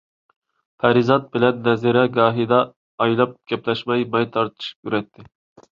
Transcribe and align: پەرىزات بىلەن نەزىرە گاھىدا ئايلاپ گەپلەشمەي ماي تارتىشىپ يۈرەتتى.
پەرىزات 0.83 1.27
بىلەن 1.37 1.59
نەزىرە 1.67 2.07
گاھىدا 2.17 2.63
ئايلاپ 3.05 3.37
گەپلەشمەي 3.53 4.09
ماي 4.17 4.31
تارتىشىپ 4.37 4.91
يۈرەتتى. 4.91 5.31